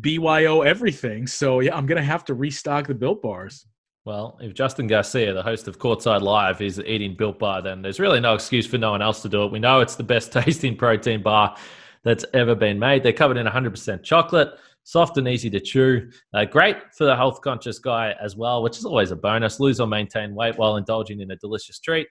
[0.00, 1.26] BYO everything.
[1.26, 3.66] So yeah, I'm gonna have to restock the Built bars.
[4.04, 8.00] Well, if Justin Garcia, the host of Courtside Live, is eating Built Bar, then there's
[8.00, 9.52] really no excuse for no one else to do it.
[9.52, 11.56] We know it's the best tasting protein bar
[12.02, 13.02] that's ever been made.
[13.02, 16.10] They're covered in 100% chocolate, soft and easy to chew.
[16.32, 19.60] Uh, great for the health conscious guy as well, which is always a bonus.
[19.60, 22.08] Lose or maintain weight while indulging in a delicious treat.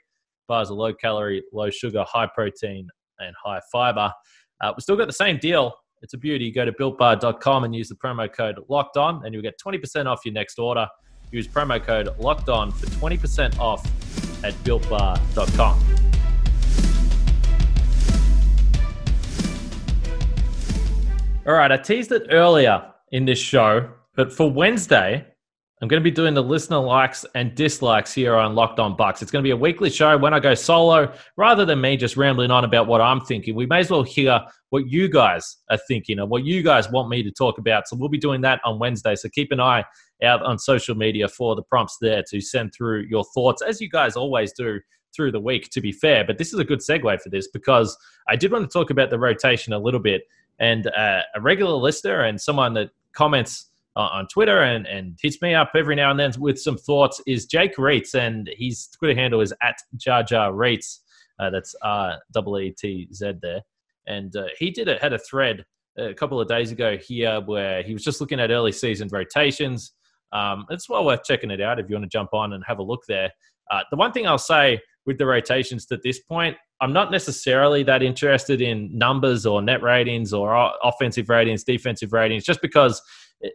[0.49, 4.11] Bars are low calorie, low sugar, high protein, and high fiber.
[4.59, 5.73] Uh, we still got the same deal.
[6.01, 6.51] It's a beauty.
[6.51, 10.21] Go to builtbar.com and use the promo code locked on, and you'll get 20% off
[10.25, 10.87] your next order.
[11.31, 13.85] Use promo code locked on for 20% off
[14.43, 15.85] at builtbar.com.
[21.45, 25.27] All right, I teased it earlier in this show, but for Wednesday,
[25.81, 29.21] I'm going to be doing the listener likes and dislikes here on Locked On Bucks.
[29.21, 32.17] It's going to be a weekly show when I go solo, rather than me just
[32.17, 33.55] rambling on about what I'm thinking.
[33.55, 37.07] We may as well hear what you guys are thinking and what you guys want
[37.07, 37.87] me to talk about.
[37.87, 39.15] So we'll be doing that on Wednesday.
[39.15, 39.85] So keep an eye
[40.21, 43.89] out on social media for the prompts there to send through your thoughts, as you
[43.89, 44.81] guys always do
[45.15, 46.25] through the week, to be fair.
[46.25, 49.11] But this is a good segue for this because I did want to talk about
[49.11, 50.23] the rotation a little bit.
[50.59, 55.41] And uh, a regular listener and someone that comments uh, on Twitter and, and hits
[55.41, 59.13] me up every now and then with some thoughts is Jake Reitz, and his Twitter
[59.13, 60.99] handle is at Jar Jar Reitz.
[61.37, 63.61] Uh, that's R W E T Z there.
[64.07, 65.65] And uh, he did it, had a thread
[65.97, 69.91] a couple of days ago here where he was just looking at early season rotations.
[70.31, 72.79] Um, it's well worth checking it out if you want to jump on and have
[72.79, 73.29] a look there.
[73.69, 77.83] Uh, the one thing I'll say with the rotations at this point, I'm not necessarily
[77.83, 83.01] that interested in numbers or net ratings or offensive ratings, defensive ratings, just because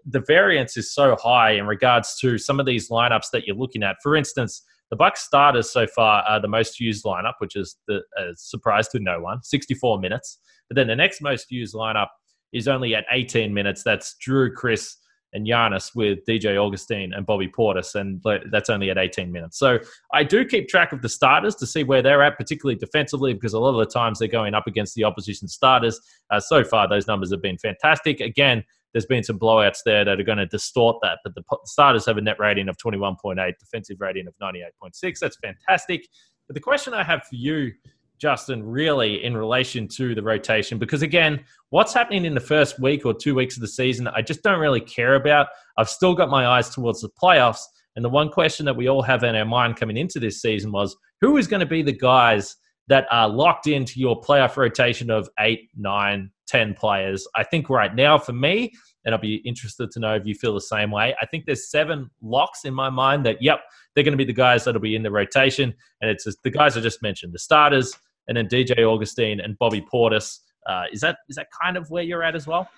[0.07, 3.83] the variance is so high in regards to some of these lineups that you're looking
[3.83, 3.97] at.
[4.03, 8.03] For instance, the Bucks starters so far are the most used lineup, which is the,
[8.17, 10.39] a surprise to no one, 64 minutes.
[10.69, 12.09] But then the next most used lineup
[12.53, 13.83] is only at 18 minutes.
[13.83, 14.97] That's Jrue, Khris,
[15.35, 19.59] and Giannis with DJ Augustin and Bobby Portis, and that's only at 18 minutes.
[19.59, 19.81] So
[20.13, 23.53] I do keep track of the starters to see where they're at, particularly defensively, because
[23.53, 26.01] a lot of the times they're going up against the opposition starters.
[26.31, 28.21] Uh, so far, those numbers have been fantastic.
[28.21, 28.63] Again,
[28.95, 31.19] there's been some blowouts there that are going to distort that.
[31.25, 35.19] But the starters have a net rating of 21.8, defensive rating of 98.6.
[35.19, 36.07] That's fantastic.
[36.47, 37.73] But the question I have for you,
[38.19, 43.05] Justin, really in relation to the rotation, because again, what's happening in the first week
[43.05, 45.49] or two weeks of the season, I just don't really care about.
[45.77, 47.63] I've still got my eyes towards the playoffs.
[47.97, 50.71] And the one question that we all have in our mind coming into this season
[50.71, 55.11] was who is going to be the guys that are locked into your playoff rotation
[55.11, 57.27] of eight, nine, 10 players.
[57.35, 58.73] I think right now, for me,
[59.05, 61.15] and I'll be interested to know if you feel the same way.
[61.21, 63.61] I think there's seven locks in my mind that, yep,
[63.95, 65.75] they're going to be the guys that'll be in the rotation.
[66.01, 67.95] And it's just, the guys I just mentioned, the starters,
[68.29, 70.41] and then DJ Augustin and Bobby Portis.
[70.67, 72.69] Uh, is that is that kind of where you're at as well?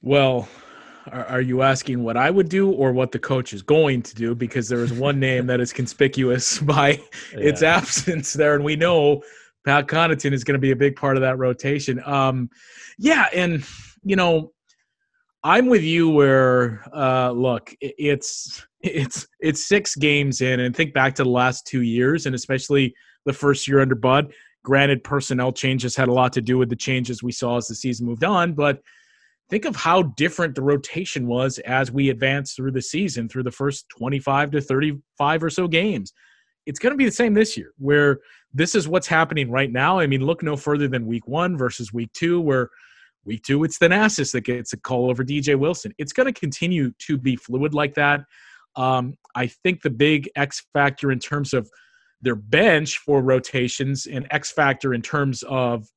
[0.00, 0.48] Well,
[1.12, 4.14] are, are, you asking what I would do or what the coach is going to
[4.14, 4.34] do?
[4.34, 6.92] Because there is one name that is conspicuous by
[7.32, 7.38] yeah.
[7.38, 9.22] its absence there, and we know
[9.64, 12.00] Pat Connaughton is going to be a big part of that rotation.
[12.04, 12.50] Um,
[12.98, 13.64] yeah, and
[14.04, 14.52] you know,
[15.42, 16.10] I'm with you.
[16.10, 21.66] Where uh, look, it's it's it's six games in, and think back to the last
[21.66, 24.32] two years, and especially the first year under Bud.
[24.62, 27.74] Granted, personnel changes had a lot to do with the changes we saw as the
[27.74, 28.80] season moved on, but
[29.50, 33.50] think of how different the rotation was as we advanced through the season, through the
[33.50, 36.14] first 25 to 35 or so games.
[36.64, 38.20] It's going to be the same this year, where
[38.54, 39.98] this is what's happening right now.
[39.98, 42.70] I mean, look no further than week one versus week two, where
[43.24, 45.92] week two, it's Thanasis that gets a call over DJ Wilson.
[45.98, 48.24] It's going to continue to be fluid like that.
[48.76, 51.68] Um, I think the big X factor in terms of
[52.22, 55.88] their bench for rotations and X factor in terms of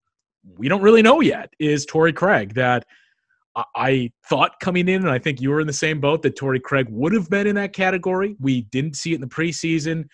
[0.58, 2.86] we don't really know yet is Torrey Craig that
[3.76, 6.60] I thought coming in, and I think you were in the same boat that Torrey
[6.60, 8.36] Craig would have been in that category.
[8.39, 10.06] We didn't see it in the preseason.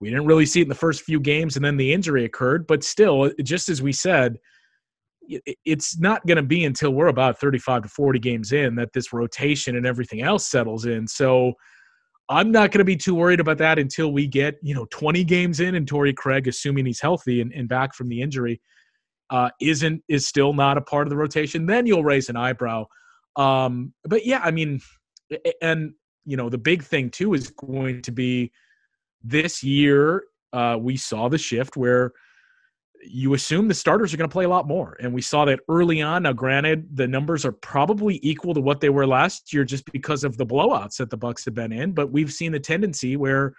[0.00, 2.66] We didn't really see it in the first few games, and then the injury occurred.
[2.66, 4.38] But still, just as we said,
[5.64, 9.12] it's not going to be until we're about 35 to 40 games in that this
[9.12, 11.06] rotation and everything else settles in.
[11.08, 11.54] So
[12.28, 15.24] I'm not going to be too worried about that until we get, you know, 20
[15.24, 18.60] games in and Torrey Craig, assuming he's healthy and, and back from the injury,
[19.30, 21.66] uh, isn't is still not a part of the rotation.
[21.66, 22.86] Then you'll raise an eyebrow.
[23.36, 24.80] Um, but yeah, I mean,
[25.60, 25.92] and
[26.24, 28.52] you know, the big thing too is going to be
[29.28, 30.24] this year.
[30.52, 32.12] Uh, we saw the shift where
[33.02, 34.96] you assume the starters are going to play a lot more.
[35.00, 36.24] And we saw that early on.
[36.24, 40.24] Now, granted, the numbers are probably equal to what they were last year just because
[40.24, 41.92] of the blowouts that the Bucks have been in.
[41.92, 43.52] But we've seen the tendency where,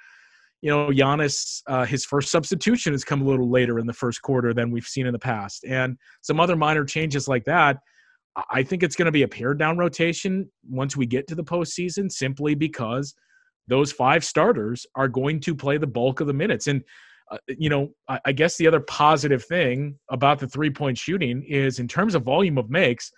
[0.62, 4.22] you know, Giannis, uh, his first substitution has come a little later in the first
[4.22, 5.64] quarter than we've seen in the past.
[5.66, 7.78] And some other minor changes like that.
[8.52, 11.44] I think it's going to be a pared down rotation once we get to the
[11.44, 13.16] postseason simply because
[13.68, 16.68] those five starters are going to play the bulk of the minutes.
[16.68, 16.84] And
[17.30, 21.44] uh, you know, I, I, guess the other positive thing about the three point shooting
[21.44, 23.12] is in terms of volume of makes,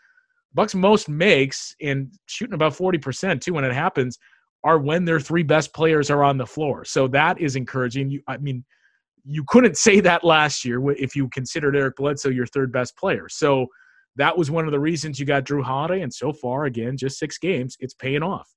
[0.54, 4.18] Bucks most makes in shooting about 40% too when it happens
[4.64, 6.84] are when their three best players are on the floor.
[6.86, 8.10] So that is encouraging.
[8.10, 8.66] You, I mean,
[9.24, 13.30] you couldn't say that last year if you considered Eric Bledsoe your third best player.
[13.30, 13.68] So
[14.16, 16.02] that was one of the reasons you got Jrue Holiday.
[16.02, 18.50] And so far, again, just six games, it's paying off.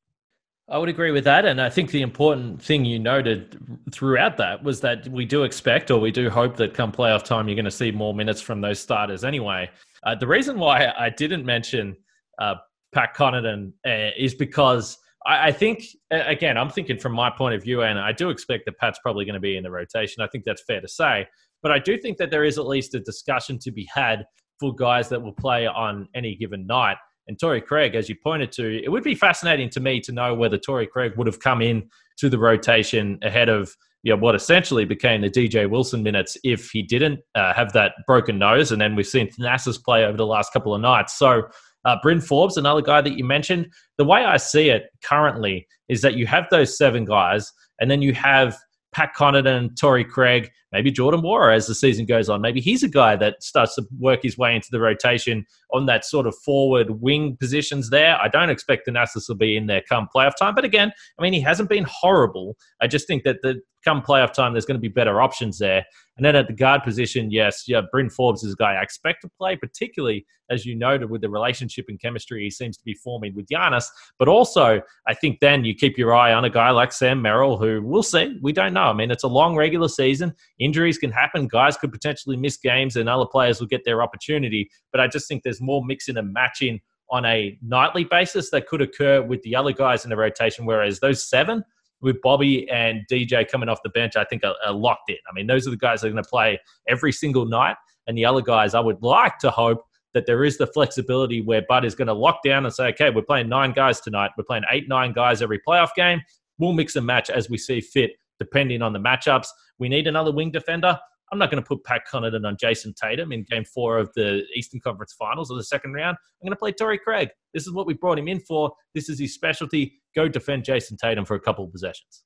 [0.72, 1.44] I would agree with that.
[1.44, 3.58] And I think the important thing you noted
[3.92, 7.46] throughout that was that we do expect or we do hope that come playoff time,
[7.46, 9.70] you're going to see more minutes from those starters anyway.
[10.02, 11.94] Uh, the reason why I didn't mention
[12.40, 12.54] uh,
[12.92, 17.62] Pat Connaughton uh, is because I, I, think, again, I'm thinking from my point of
[17.62, 20.22] view, and I do expect that Pat's probably going to be in the rotation.
[20.22, 21.28] I think that's fair to say.
[21.62, 24.24] But I do think that there is at least a discussion to be had
[24.58, 26.96] for guys that will play on any given night.
[27.28, 30.34] And Torrey Craig, as you pointed to, it would be fascinating to me to know
[30.34, 34.34] whether Torrey Craig would have come in to the rotation ahead of you know, what
[34.34, 38.72] essentially became the DJ Wilson minutes if he didn't uh, have that broken nose.
[38.72, 41.16] And then we've seen Thanasis play over the last couple of nights.
[41.16, 41.42] So
[41.84, 46.02] uh, Bryn Forbes, another guy that you mentioned, the way I see it currently is
[46.02, 48.56] that you have those seven guys, and then you have
[48.92, 52.40] Pat Connaughton, Torrey Craig, maybe Jordan Nwora as the season goes on.
[52.40, 56.04] Maybe he's a guy that starts to work his way into the rotation on that
[56.04, 58.18] sort of forward wing positions there.
[58.20, 60.54] I don't expect Thanasis will be in there come playoff time.
[60.54, 62.56] But again, I mean, he hasn't been horrible.
[62.80, 65.84] I just think that the come playoff time, there's going to be better options there.
[66.16, 69.22] And then at the guard position, yes, yeah, Bryn Forbes is a guy I expect
[69.22, 72.94] to play, particularly as you noted with the relationship and chemistry he seems to be
[72.94, 73.86] forming with Giannis.
[74.18, 77.56] But also, I think then you keep your eye on a guy like Sam Merrill,
[77.56, 78.38] who we'll see.
[78.42, 78.81] We don't know.
[78.90, 80.34] I mean, it's a long regular season.
[80.58, 81.48] Injuries can happen.
[81.48, 84.70] Guys could potentially miss games, and other players will get their opportunity.
[84.90, 88.80] But I just think there's more mixing and matching on a nightly basis that could
[88.80, 90.64] occur with the other guys in the rotation.
[90.64, 91.62] Whereas those seven,
[92.02, 95.16] with Bobby and DJ coming off the bench, I think are, are locked in.
[95.28, 97.76] I mean, those are the guys that are going to play every single night.
[98.06, 101.62] And the other guys, I would like to hope that there is the flexibility where
[101.68, 104.32] Bud is going to lock down and say, okay, we're playing nine guys tonight.
[104.36, 106.20] We're playing eight, nine guys every playoff game.
[106.58, 108.12] We'll mix and match as we see fit,
[108.42, 109.46] depending on the matchups.
[109.78, 110.98] We need another wing defender.
[111.30, 114.42] I'm not going to put Pat Connaughton on Jayson Tatum in game four of the
[114.56, 116.16] Eastern Conference Finals or the second round.
[116.40, 117.28] I'm going to play Torrey Craig.
[117.54, 118.72] This is what we brought him in for.
[118.94, 120.00] This is his specialty.
[120.16, 122.24] Go defend Jayson Tatum for a couple of possessions.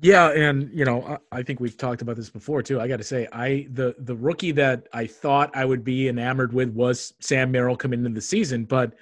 [0.00, 2.80] Yeah, and you know, I think we've talked about this before too.
[2.80, 6.52] I got to say, I the the rookie that I thought I would be enamored
[6.52, 8.94] with was Sam Merrill coming into the season, but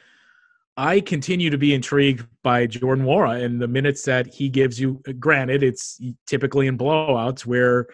[0.77, 5.03] I continue to be intrigued by Jordan Nwora and the minutes that he gives you.
[5.19, 7.87] Granted, it's typically in blowouts where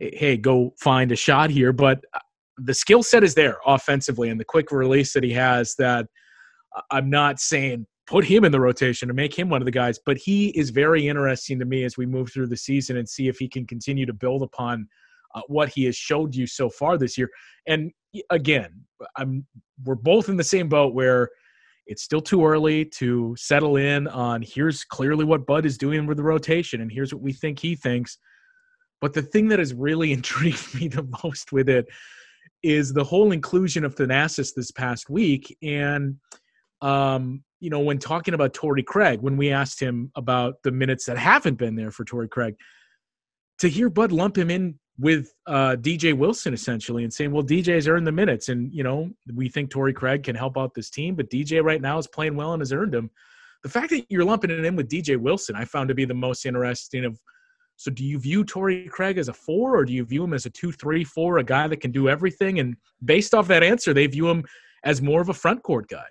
[0.00, 1.72] hey, go find a shot here.
[1.72, 2.18] But uh,
[2.58, 5.74] the skill set is there offensively, and the quick release that he has.
[5.76, 6.06] That
[6.76, 9.72] uh, I'm not saying put him in the rotation and make him one of the
[9.72, 13.08] guys, but he is very interesting to me as we move through the season and
[13.08, 14.86] see if he can continue to build upon
[15.34, 17.30] uh, what he has showed you so far this year.
[17.66, 17.90] And
[18.30, 18.84] again,
[19.16, 19.46] I'm
[19.84, 21.30] we're both in the same boat where
[21.86, 26.16] it's still too early to settle in on here's clearly what Bud is doing with
[26.16, 28.18] the rotation and here's what we think he thinks.
[29.00, 31.86] But the thing that has really intrigued me the most with it
[32.62, 35.56] is the whole inclusion of Thanasis this past week.
[35.62, 36.16] And
[36.80, 41.06] um, you know, when talking about Torrey Craig, when we asked him about the minutes
[41.06, 42.56] that haven't been there for Torrey Craig,
[43.58, 47.88] to hear Bud lump him in with uh, DJ Wilson essentially and saying, well, DJ's
[47.88, 48.48] earned the minutes.
[48.48, 51.80] And, you know, we think Torrey Craig can help out this team, but DJ right
[51.80, 53.10] now is playing well and has earned them.
[53.62, 56.14] The fact that you're lumping it in with DJ Wilson, I found to be the
[56.14, 57.18] most interesting of.
[57.76, 60.46] So, do you view Torrey Craig as a four, or do you view him as
[60.46, 62.60] a two, three, four, a guy that can do everything?
[62.60, 64.44] And based off that answer, they view him
[64.84, 66.04] as more of a front court guy.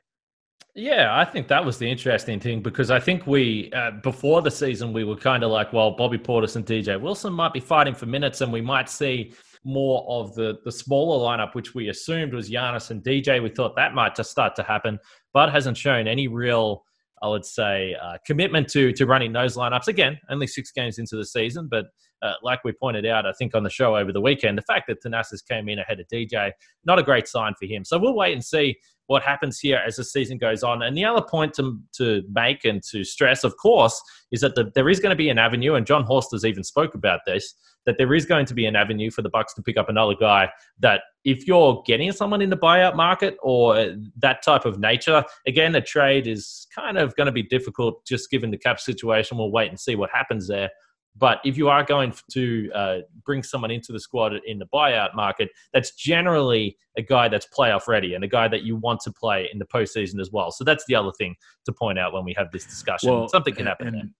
[0.76, 4.49] Yeah, I think that was the interesting thing because I think we, uh, before the
[4.49, 7.93] season, we were kind of like, well, Bobby Portis and DJ Wilson might be fighting
[7.93, 12.34] for minutes, and we might see more of the the smaller lineup, which we assumed
[12.34, 13.41] was Giannis and DJ.
[13.41, 14.97] We thought that might just start to happen,
[15.32, 16.84] but hasn't shown any real,
[17.21, 19.88] I would say, uh, commitment to to running those lineups.
[19.88, 21.86] Again, only six games into the season, but
[22.24, 24.88] uh, like we pointed out, I think on the show over the weekend, the fact
[24.88, 26.51] that Thanasis came in ahead of DJ,
[26.86, 27.84] not a great sign for him.
[27.84, 30.82] So we'll wait and see what happens here as the season goes on.
[30.82, 34.01] And the other point to, to make and to stress, of course,
[34.32, 36.63] is that the, there is going to be an avenue, and Jon Horst has even
[36.63, 37.53] spoke about this,
[37.86, 40.15] that there is going to be an avenue for the Bucks to pick up another
[40.17, 40.49] guy
[40.80, 45.76] that if you're getting someone in the buyout market or that type of nature, again,
[45.76, 49.38] a trade is kind of going to be difficult just given the cap situation.
[49.38, 50.69] We'll wait and see what happens there.
[51.16, 55.16] But if you are going to uh, bring someone into the squad in the buyout
[55.16, 59.11] market, that's generally a guy that's playoff ready and a guy that you want to
[59.11, 60.51] play in the postseason as well.
[60.51, 61.36] So that's the other thing
[61.66, 63.11] to point out when we have this discussion.
[63.11, 63.88] Well, Something can happen.
[63.88, 64.11] And,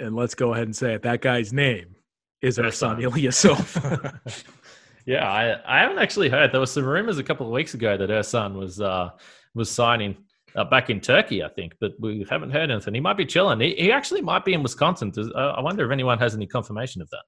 [0.00, 1.02] and, let's go ahead and say it.
[1.02, 1.94] That guy's name
[2.42, 4.18] is Ersan Ilyasova.
[5.06, 6.52] yeah, I, I haven't actually heard.
[6.52, 9.10] There were some rumors a couple of weeks ago that Ersan was uh,
[9.54, 10.16] was signing
[10.56, 12.94] uh, back in Turkey, I think, but we haven't heard anything.
[12.94, 13.60] He might be chilling.
[13.60, 15.10] He, he actually might be in Wisconsin.
[15.10, 17.22] Does, uh, I wonder if anyone has any confirmation of that.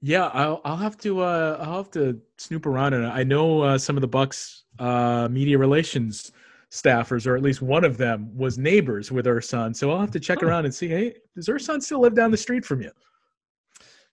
[0.00, 3.78] Yeah, I'll, I'll have to uh, I'll have to snoop around, and I know uh,
[3.78, 6.32] some of the Bucks uh, media relations
[6.72, 9.76] staffers, or at least one of them, was neighbors with Ersan.
[9.76, 10.46] So I'll have to check oh.
[10.46, 10.88] around and see.
[10.88, 12.90] Hey, does Ersan still live down the street from you?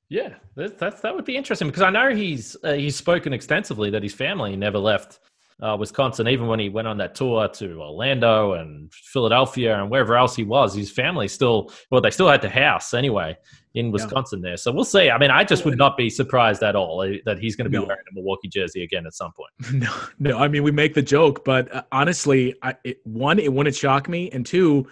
[0.10, 3.90] Yeah, that, that, that would be interesting because I know he's uh, he's spoken extensively
[3.92, 5.20] that his family never left
[5.62, 10.16] uh, Wisconsin, even when he went on that tour to Orlando and Philadelphia and wherever
[10.16, 13.38] else he was, his family still, well, they still had the house anyway
[13.74, 14.52] in Wisconsin yeah.
[14.52, 14.58] there.
[14.58, 15.10] So we'll see.
[15.10, 17.70] I mean, I just would not be surprised at all eh, that he's going to
[17.70, 17.86] be no.
[17.86, 19.52] wearing a Milwaukee jersey again at some point.
[19.80, 20.40] No, no.
[20.40, 24.10] I mean, we make the joke, but uh, honestly, I, it, one, it wouldn't shock
[24.10, 24.88] me, and two,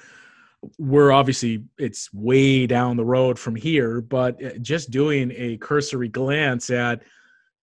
[0.78, 6.08] we're obviously it's way down the road from here, but uh, just doing a cursory
[6.08, 7.02] glance at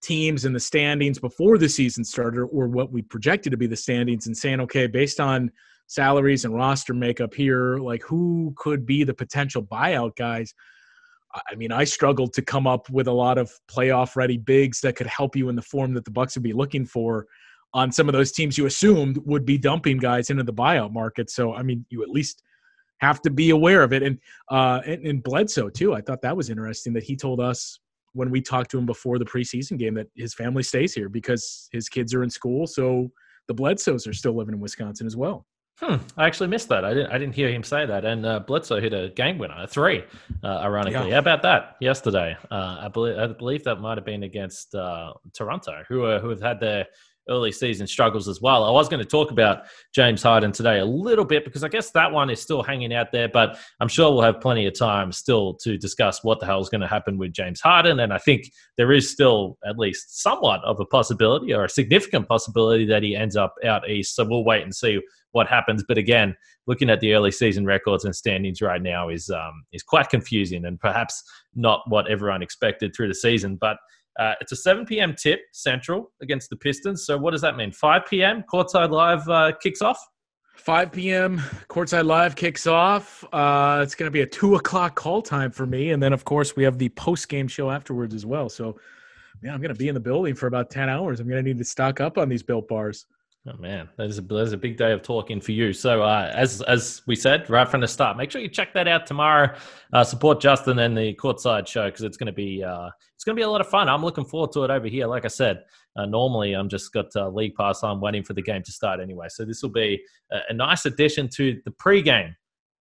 [0.05, 3.77] teams in the standings before the season started or what we projected to be the
[3.77, 5.51] standings and saying okay based on
[5.87, 10.55] salaries and roster makeup here like who could be the potential buyout guys?
[11.51, 14.95] I mean i struggled to come up with a lot of playoff ready bigs that
[14.95, 17.27] could help you in the form that the bucks would be looking for
[17.73, 21.31] on some of those teams you assumed would be dumping guys into the buyout market.
[21.31, 22.43] So i mean you at least
[22.99, 24.03] have to be aware of it.
[24.03, 24.19] And
[24.51, 25.95] uh and, and bledsoe too.
[25.95, 27.81] I thought that was interesting that he told us
[28.15, 31.69] when we talked to him before the preseason game that his family stays here because
[31.73, 32.67] his kids are in school.
[32.67, 33.11] So
[33.49, 35.47] the Bledsoes are still living in Wisconsin as well.
[35.81, 35.97] Hmm.
[36.17, 36.85] I actually missed that.
[36.85, 37.11] I didn't.
[37.11, 38.05] I didn't hear him say that.
[38.05, 40.05] And uh, Bledsoe hit a game winner, a three,
[40.45, 41.09] uh, ironically.
[41.09, 41.15] Yeah.
[41.15, 42.37] How about that yesterday?
[42.49, 43.19] Uh, I believe.
[43.19, 46.87] I believe that might have been against uh, Toronto, who who have had their
[47.29, 48.65] early season struggles as well.
[48.65, 49.65] I was going to talk about
[49.95, 53.13] James Harden today a little bit because I guess that one is still hanging out
[53.13, 56.61] there, but I'm sure we'll have plenty of time still to discuss what the hell
[56.61, 58.01] is going to happen with James Harden.
[58.01, 62.29] And I think there is still at least somewhat of a possibility or a significant
[62.29, 64.17] possibility that he ends up out east.
[64.17, 65.01] So we'll wait and see
[65.33, 65.85] what happens.
[65.87, 69.83] But again, looking at the early season records and standings right now is um, is
[69.83, 71.23] quite confusing and perhaps
[71.55, 73.57] not what everyone expected through the season.
[73.57, 73.77] But
[74.19, 75.15] uh, it's a 7 p.m.
[75.17, 77.05] tip central against the Pistons.
[77.07, 77.73] So what does that mean?
[77.73, 78.45] 5 p.m.
[78.53, 79.99] Courtside Live uh, kicks off.
[80.57, 81.39] 5 p.m.
[81.69, 83.25] Courtside Live kicks off.
[83.33, 86.25] Uh, it's going to be a two o'clock call time for me, and then of
[86.25, 88.49] course we have the post game show afterwards as well.
[88.49, 88.79] So,
[89.43, 91.19] man, I'm going to be in the building for about 10 hours.
[91.19, 93.07] I'm going to need to stock up on these built bars.
[93.47, 95.75] Oh man, that is a that is a big day of talking for you.
[95.75, 98.89] So uh, as as we said right from the start, make sure you check that
[98.89, 99.55] out tomorrow.
[99.93, 103.37] Uh, support Justin and the courtside show because it's going to be uh, it's going
[103.37, 103.87] to be a lot of fun.
[103.91, 105.07] I'm looking forward to it over here.
[105.07, 105.65] Like I said,
[105.95, 108.99] uh, normally I'm just got uh, league pass on, waiting for the game to start
[108.99, 109.27] anyway.
[109.29, 110.01] So this will be
[110.33, 112.35] a, a nice addition to the pregame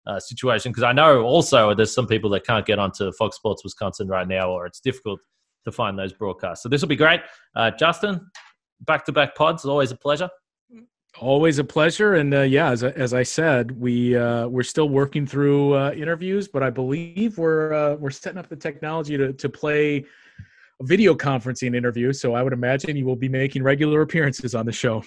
[0.06, 3.62] uh, situation because I know also there's some people that can't get onto Fox Sports
[3.62, 5.20] Wisconsin right now, or it's difficult
[5.66, 6.62] to find those broadcasts.
[6.62, 7.20] So this will be great.
[7.78, 8.26] Justin,
[8.86, 10.30] back to back pods, always a pleasure.
[11.18, 15.26] Always a pleasure, and uh, yeah, as, as I said, we uh, we're still working
[15.26, 19.48] through uh, interviews, but I believe we're uh, we're setting up the technology to to
[19.48, 20.04] play
[20.82, 22.12] video conferencing interview.
[22.12, 25.02] So I would imagine you will be making regular appearances on the show.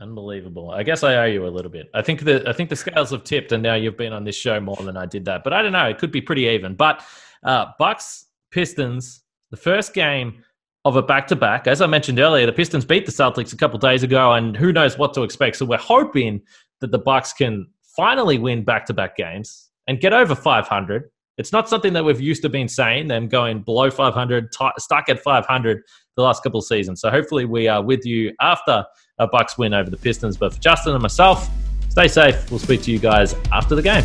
[0.00, 0.72] Unbelievable.
[0.72, 1.88] I guess I owe you a little bit.
[1.94, 4.36] I think the I think the scales have tipped, and now you've been on this
[4.36, 5.42] show more than I did that.
[5.42, 5.86] But I don't know.
[5.86, 6.74] It could be pretty even.
[6.74, 7.02] But
[7.44, 10.42] uh, Bucks Pistons, the first game
[10.86, 11.66] of a back to back.
[11.66, 14.72] As I mentioned earlier, the Pistons beat the Celtics a couple days ago, and who
[14.72, 15.56] knows what to expect.
[15.56, 16.40] So we're hoping
[16.80, 17.66] that the Bucks can
[17.96, 21.10] finally win back to back games and get over 500.
[21.38, 25.08] It's not something that we've used to been saying, them going below 500, t- stuck
[25.08, 25.82] at 500
[26.16, 27.00] the last couple of seasons.
[27.00, 28.84] So hopefully we are with you after
[29.18, 30.36] a Bucks win over the Pistons.
[30.36, 31.50] But for Justin and myself,
[31.88, 32.48] stay safe.
[32.48, 34.04] We'll speak to you guys after the game.